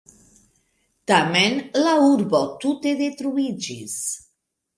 [1.11, 3.97] Tamen, la urbo tute detruiĝis.